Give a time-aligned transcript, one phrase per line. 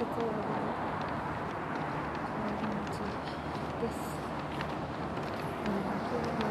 [0.00, 0.40] 終わりの
[2.56, 2.96] 感じ
[3.80, 4.16] です。
[5.66, 6.48] うん、今日も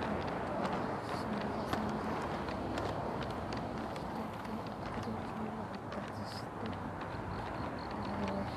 [0.00, 0.56] えっと
[1.12, 2.00] 島田さんが
[3.92, 4.56] 来てて、
[4.94, 8.48] 駆動品が発達して、えー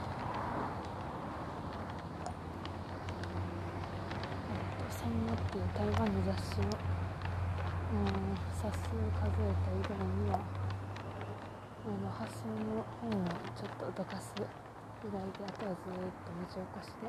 [4.47, 8.07] えっと、サンマっていう台湾の雑誌を、うん、
[8.55, 10.39] 冊数を数えた以外には、
[11.85, 14.43] あの発想の本をちょっとどかすぐ
[15.15, 17.07] らいであとはずっと文字起こしで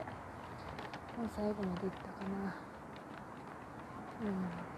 [1.16, 2.54] 本最後までいったかな
[4.22, 4.70] うん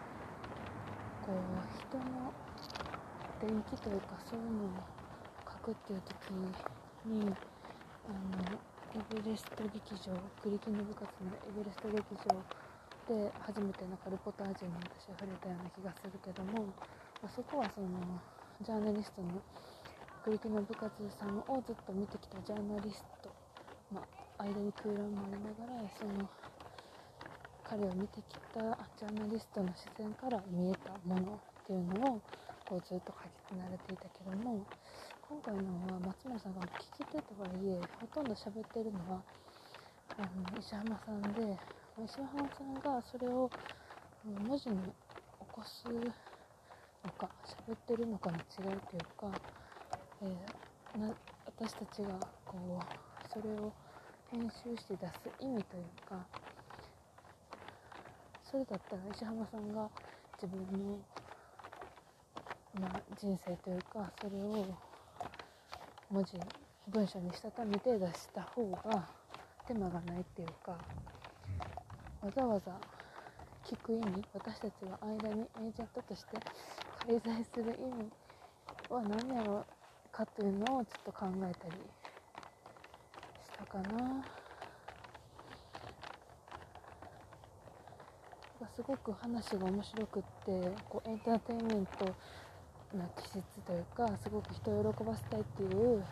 [1.21, 1.37] こう
[1.77, 2.33] 人の
[3.41, 4.83] 伝記というかそういうのを
[5.51, 6.33] 書くっていう時
[7.05, 7.35] に
[8.09, 8.59] あの
[8.95, 10.13] エベレスト劇場
[10.43, 12.43] 栗木の部活のエベレスト劇場
[13.09, 16.65] で初めてなんかルポタージュに私は触れたような気がするけども、
[17.21, 17.89] まあそこはその
[18.61, 19.43] ジャーナリストの
[20.25, 23.31] 栗木の部活さんをずっと見てきたジャーナリスト、
[23.93, 24.03] ま
[24.39, 26.29] あ、間に空欄もありながらその
[27.65, 28.61] 彼を見てきた
[28.99, 32.21] ジャーナリストの視線から見えたものっていうのを
[32.71, 34.63] こうずっと書き継がれていたけども
[35.27, 39.23] 今回のは松村さんが聞き手とはいえほとんど喋ってるのは
[40.19, 41.59] あの石浜さんで
[42.07, 43.51] 石浜さんがそれを
[44.47, 44.93] 文字に起
[45.51, 47.29] こすのか
[47.67, 49.27] 喋ってるのかの違いというか、
[50.23, 50.63] えー
[50.99, 51.09] な
[51.47, 53.73] 私たちがこうそれを
[54.31, 56.27] 編集して出す意味というか
[58.45, 59.89] それだったら石浜さんが
[60.41, 60.99] 自分の、
[62.81, 64.67] まあ、人生というかそれを
[66.11, 66.33] 文字
[66.93, 69.09] 文章にしたためて出した方が
[69.67, 70.73] 手間がないっていうか
[72.21, 72.73] わざわざ
[73.65, 76.37] 聞く意味私たちが間にエージェントとして
[77.07, 78.11] 介在する意味
[78.91, 79.82] は何やろう
[80.13, 81.75] かというのをちょっと考えたり
[83.45, 84.25] したかな。
[88.75, 92.07] すごく話が面白くってこうエンターテインメント
[92.97, 96.03] な気質というかすごく人を喜ばせたいっていう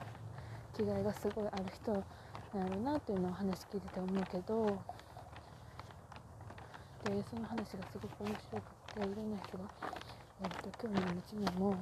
[0.76, 4.66] 気概がすごいある人なんやろうなっていうのを話聞いてて思うけど
[7.04, 9.64] でその話がすごく面白くていろんな人が、
[10.42, 11.74] えー、と興味を持ちにも、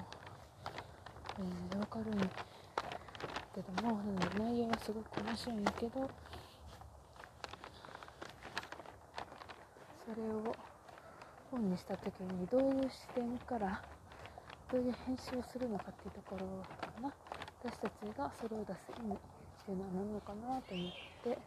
[1.39, 2.19] えー、分かるん
[3.55, 6.11] けどもなので内容はすごく面白いんやけど
[10.07, 10.57] それを
[11.51, 13.83] 本にした時にどういう視点から
[14.71, 16.47] どういう編集をするのかっていうところ
[16.81, 17.13] かな。
[17.61, 19.19] 私たちがそれを出す意味っ
[19.67, 20.91] ていうのは何なのかなと思っ
[21.25, 21.39] て、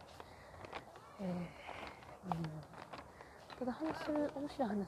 [1.20, 1.52] えー
[2.28, 2.44] うん、
[3.58, 4.78] ただ話する面白い話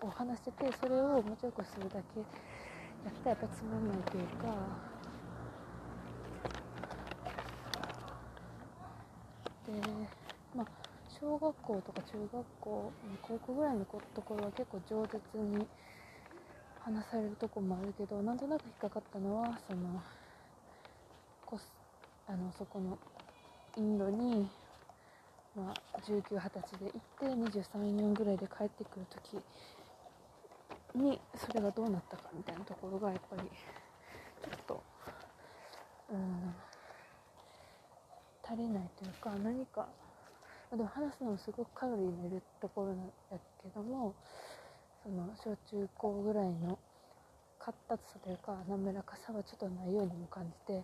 [0.00, 2.20] を話しててそれを文字起こしするだけ
[3.04, 4.94] やったらやっぱつまんないというか。
[9.66, 9.72] で
[10.54, 10.66] まあ
[11.08, 12.92] 小学校とか中学校
[13.22, 15.66] 高校ぐらいのところは結構饒舌に
[16.80, 20.02] 話されるとこもあるけどなんとなく引っかかったのはその
[21.46, 21.72] コス
[22.26, 22.98] あのそこの
[23.76, 24.48] インドに、
[25.56, 29.42] まあ、1920歳で行って234ぐらいで帰ってくる時
[30.94, 34.82] にそれがどうなったかみたいなところがやっぱりちょっと
[36.10, 36.54] うん
[38.46, 39.88] 足りないというか何か
[40.70, 42.96] でも話すのもすごくカロリーのいるところなん
[43.30, 44.14] やけども
[45.02, 46.78] その小中高ぐらいの
[47.58, 50.82] 活発さというか滑らかさはちょっとないようにも感じて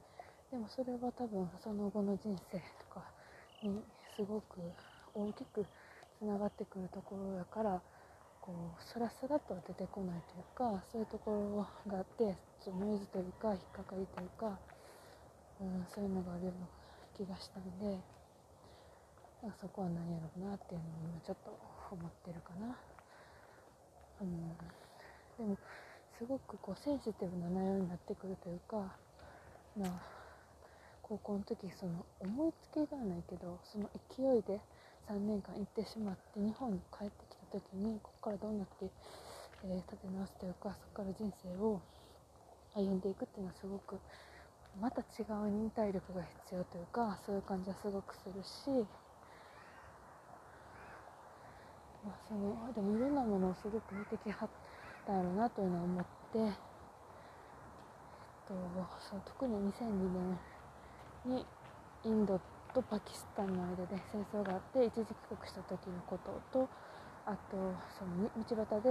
[0.50, 3.04] でもそれは多分その後の人生とか
[3.62, 3.82] に
[4.16, 4.58] すごく
[5.14, 5.64] 大きく
[6.18, 7.80] つながってくるところやから
[8.40, 11.30] こうスラスラとは出てこないというかそういうとこ
[11.86, 14.58] ろがあってちょっとノイズというか引っかかりというか、
[15.60, 16.66] うん、そういうのがあるような
[17.16, 18.20] 気がしたんで。
[19.58, 21.58] そこは何やろうなっていうのを今ちょっと
[21.90, 22.76] 思ってるかな。
[24.20, 24.48] うん、
[25.38, 25.58] でも
[26.18, 28.76] すごくこうセンシティブな内容になってくるというか、
[29.78, 30.02] まあ、
[31.00, 34.60] 高校の時その思いつきではないけどその勢いで
[35.08, 38.86] 3年間行ってしまって日本に帰って時にここからどうなって、
[39.64, 41.80] えー、立て直すというかそこから人生を
[42.74, 43.98] 歩んでいくっていうのはすごく
[44.80, 48.86] また違う忍耐力が必要というかそういう感じはすごくするし。
[52.04, 54.48] まあ、そのでもいろんなものをすごく見てきはっ
[55.06, 56.52] たやろうなというのは思って、えっ
[58.48, 58.54] と、
[59.08, 60.38] その特に2002
[61.24, 61.46] 年に
[62.04, 62.40] インド
[62.72, 66.68] とパキスタンの間で戦争があって一時帰国した時のことと
[67.30, 67.54] あと
[67.94, 68.90] その道端で、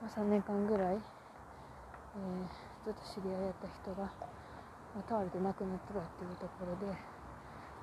[0.00, 6.96] まあ、3年間ぐらい、えー、ずっと知り合いやった人が、まあ、倒れて亡くなってたっていうところで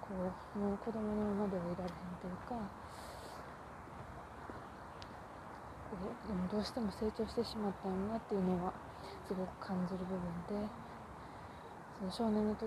[0.01, 2.57] こうもう子供のままではいられへんというか
[6.25, 8.73] でもどうしても成長してしまったんなっていうのは
[9.29, 10.65] すごく感じる部分で
[12.01, 12.65] その少年の時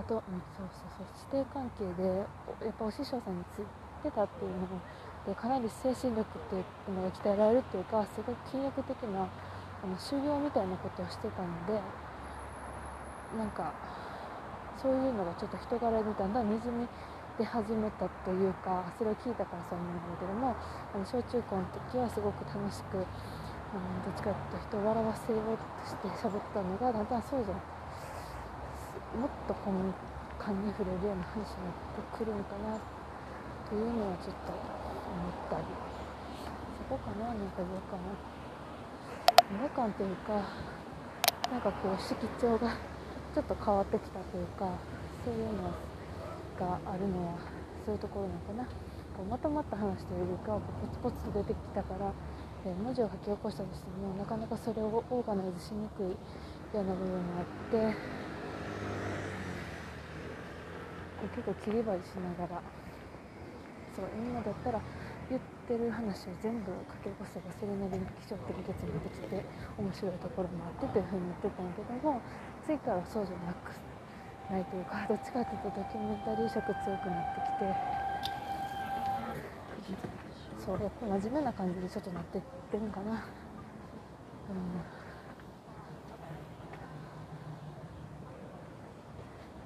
[0.00, 2.24] あと、うん、そうそうそう師弟関係で
[2.64, 3.68] やっぱお師匠さんについ
[4.00, 4.80] てたっていうの
[5.26, 11.80] でかなり精神力っていうのが鍛えられるっていうかすごく筋力的なあの修行みたいなことをしてたので
[13.36, 13.72] なんか
[14.76, 16.84] そういうのがちょっと人柄にだんだんにじみ
[17.40, 23.04] 出始めたというかそれを聞いたからそう思うんだけどもあの小中高の時はすごく楽しく、うん、
[24.06, 27.74] どっちかというと人を笑わせようとして喋ったのがだんだんそうじゃな
[29.18, 29.72] もっと根
[30.36, 32.78] 幹に触れるような話になってくるのかな
[33.66, 34.83] というのはちょっと
[35.14, 35.64] ったり
[36.78, 38.00] そこかななんか違和感
[39.50, 40.42] 違和感というか
[41.50, 42.76] なんかこう色調が
[43.34, 44.70] ちょっと変わってきたというか
[45.24, 45.74] そういうの
[46.58, 47.38] があるのは
[47.84, 48.64] そういうところなのかな
[49.16, 52.12] こうまとまった話というよりかポツポツと出てきたから、
[52.66, 56.06] えー、文字を書き起こしたとしてもなかなかそれをオーガナイズしにくい
[56.76, 57.96] ような部分もあって
[61.34, 62.62] 結構切り張りしながら
[63.94, 64.82] そう今だったら
[65.30, 69.40] 言ってる話を全部書き起こせばそれなりに気象的結論できて
[69.78, 72.20] 面白いところもあってというふうに言ってたんやけども
[72.66, 73.72] 次からそうじゃなく
[74.50, 78.04] ないというかどっちかというとドキュメンタリー色強くなってきて
[80.60, 83.12] そうやっぱ真面目な感じでちょっとなってってるんかな。
[83.12, 85.04] うん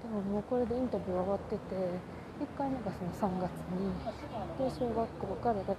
[0.02, 3.90] でももうこれでインタビュー終わってて1回目がその3月に
[4.58, 5.74] で小学校からだって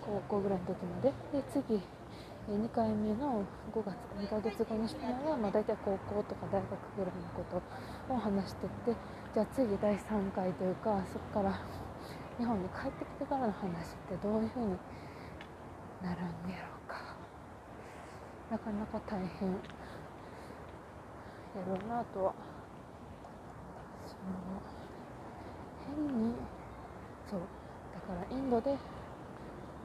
[0.00, 1.12] 高校ぐらいの時まで。
[1.32, 1.80] で次
[2.48, 7.44] 2回目の5月2ヶ月後にしたのが、まあ、大体高校とか大学ぐらいのこ
[8.08, 9.20] とを話してって。
[9.32, 11.60] じゃあ次第3回というかそこから
[12.36, 14.76] 日本に帰ってきてからの話ってどういうふうに
[16.02, 17.14] なるんやろうか。
[18.50, 19.50] なかなか大変。
[19.50, 19.56] や
[21.64, 22.34] ろうなとは。
[24.06, 24.79] その
[25.96, 26.34] 変に。
[27.30, 27.40] そう。
[27.92, 28.76] だからインドで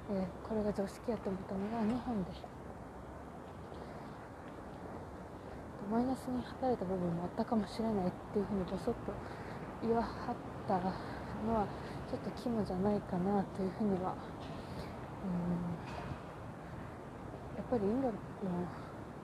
[0.08, 2.30] えー、これが常識やと思ったのが日本で。
[5.90, 9.14] マイナスに働いた部分もあったかもしれないっていうふうにぼそっと
[9.82, 10.36] 言わはっ
[10.68, 10.90] たの
[11.54, 11.68] は
[12.10, 14.18] ちょっと肝じゃないかなというふうには
[15.26, 15.86] うん。
[17.58, 18.14] やっぱりインドの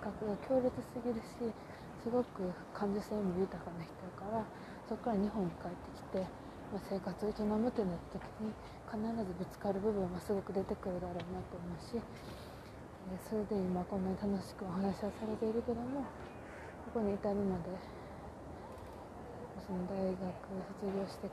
[0.01, 1.53] 学が強烈すぎるし
[2.01, 4.45] すごく感受性も豊かな人だから
[4.89, 6.40] そこから日本に帰ってきて
[6.71, 8.55] まあ、生活を営むってなった時に
[8.87, 8.95] 必
[9.27, 16.07] ずぶつかる部分はすごく出てくるだろうなと思うし、えそれで今こんなに楽しくお話はされているけども
[16.95, 17.75] ここに至るまで
[19.67, 20.15] その大学
[20.79, 21.27] 卒業して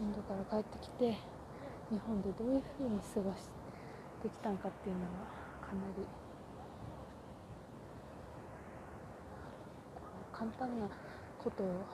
[0.00, 1.18] インドから帰ってきて
[1.90, 3.46] 日本でどういうふうに過ごし
[4.22, 5.08] てきたんかっていうのは
[5.60, 6.02] かなり
[10.32, 10.88] 簡単な
[11.38, 11.84] ことを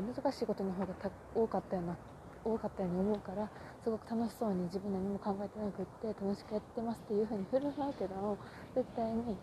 [0.00, 0.94] 難しいことの方が
[1.34, 1.96] 多かったような
[2.44, 3.48] 多かったように思うから
[3.82, 8.38] すごく楽しそうに自分何も考えてなくって楽しくやってますっていうふうに振る舞うけど
[8.74, 9.36] 絶対に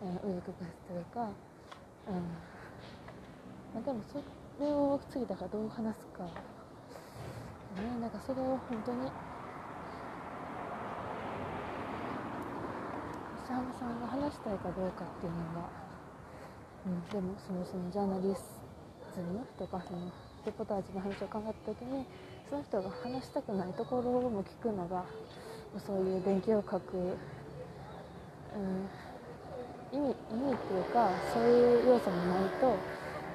[0.00, 1.28] 紆余曲折というか、
[2.08, 2.14] うん
[3.74, 4.20] まあ、でもそ
[4.62, 6.30] れを次だからどう話すか、ね、
[8.00, 9.10] なんかそれを本当に
[13.44, 15.68] 石浜さんが話したいかどうかっていうのが、
[16.86, 18.55] うん、でもそのそのジャーナリスト
[19.16, 20.12] ズムとかその
[20.44, 22.04] レポタージの話を考えた時に
[22.48, 25.06] その人が話したくないところも聞くのが
[25.80, 27.16] そういう伝記を書く、うん、
[29.96, 32.76] 意味意味っていうかそういう要素もないと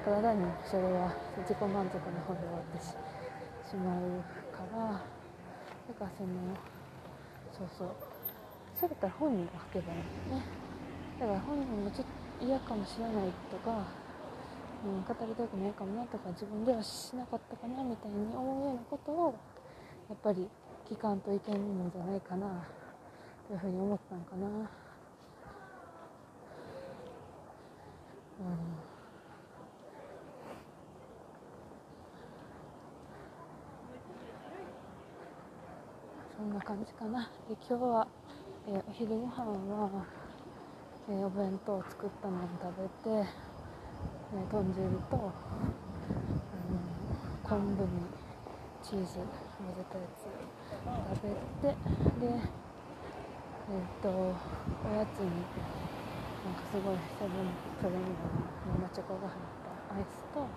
[0.06, 1.12] ただ単にそれは
[1.42, 2.94] 自己満足の方で終わってし
[3.76, 4.22] まう
[4.54, 5.02] からだ
[5.98, 6.30] からその
[7.58, 7.90] そうそう。
[8.82, 10.46] それだったら本人が書けばいいんだよね。
[11.20, 12.08] だから本人もちょっ
[12.40, 13.14] と嫌かもしれない
[13.52, 13.86] とか
[14.84, 19.36] うん、語りたくないかもなとか自分ではしなかったかなみたいに思うようなことを
[20.10, 20.48] やっぱり
[20.90, 22.66] 聞かんといけんのじゃないかな
[23.48, 24.48] というふうに思ったのかな。
[24.48, 24.66] うん
[36.42, 37.30] そんな感じかな。
[37.48, 38.08] で今日は、
[38.68, 40.06] えー、お昼ご飯は、
[41.08, 43.30] えー、お弁当を作ったのを食べて
[44.32, 45.30] ね、豚汁と、あの
[47.44, 48.08] 昆布に
[48.82, 49.20] チーズ
[49.60, 50.24] 混ぜたやつ
[50.88, 51.36] 食べ
[51.68, 51.76] て
[52.16, 54.32] でえっ、とお
[54.96, 55.28] やつに
[56.48, 59.44] なんかすごいセブンプレミアム生チョコが入っ
[59.92, 60.48] たアイスと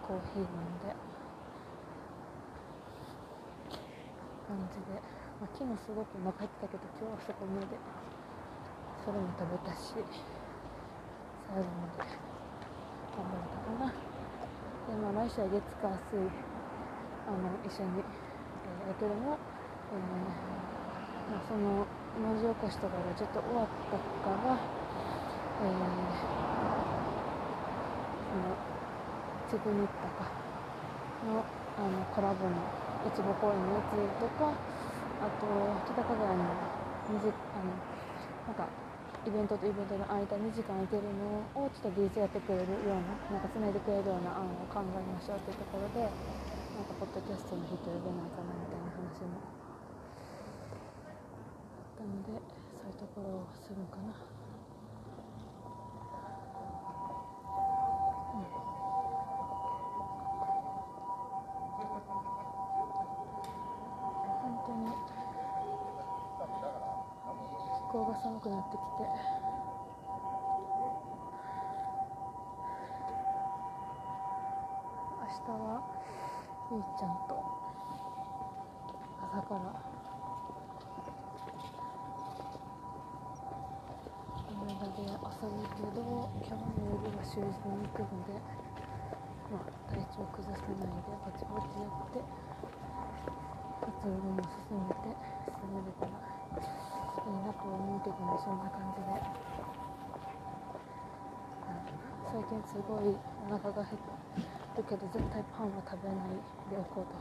[0.00, 0.96] コーヒー飲んで
[4.48, 4.96] 感じで、
[5.40, 7.76] まあ、昨日すごくお腹減ったけど今日はそこまで
[9.04, 10.37] それも食べたし。
[11.48, 12.12] 最後まで
[13.16, 13.88] 頑張れたかな。
[13.88, 16.28] でまあ来週は月火水
[17.24, 19.40] あの一緒に、えー、やけども、
[19.92, 20.04] えー
[21.32, 21.88] まあ、その
[22.20, 24.60] 文字起こしとかがちょっと終わったから、
[25.64, 25.72] えー、
[28.28, 28.52] その
[29.48, 30.28] チグニッタか
[31.24, 31.44] の
[31.80, 32.60] あのコラボの
[33.08, 35.48] いちご公園のやつとかあと
[35.92, 38.68] 北かがやのあのなんか
[39.26, 46.00] イベントとイベントの間に時間空けるのをちょっと DJ やってくれるようななんかつないでくれるような案を考えましょうっていうところで
[46.76, 49.58] なんかポッドキャストの人呼べないかなみたいな話も
[51.98, 52.40] ったので
[52.82, 54.37] そういうところをするかな。
[67.98, 69.02] 気候が寒くなってきて。
[75.18, 75.82] 明日は
[76.70, 77.34] ゆいちゃんと
[79.18, 79.88] 朝から
[84.94, 85.14] で遊
[85.48, 88.38] ぶけど今日の夜は習字に行くので、
[89.50, 92.22] まあ、体調崩さないでぼちぼちやって
[93.80, 95.18] 活動も進めて
[95.50, 96.38] 進めれたら
[97.28, 99.08] いいなと思うけどねそんな感じで、
[102.30, 103.16] 最近すごい
[103.48, 103.98] お腹が減
[104.76, 106.28] るけど絶対パンは食べない
[106.70, 107.16] でおこうと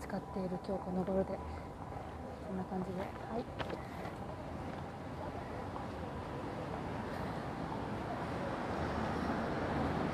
[0.00, 1.38] 使っている今日この頃で
[2.46, 3.93] そんな感じではい。